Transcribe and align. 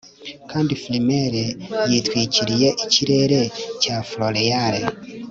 kandi 0.51 0.71
frimaire 0.81 1.43
yitwikiriye 1.91 2.69
ikirere 2.83 3.41
cya 3.81 3.97
floréal 4.09 4.75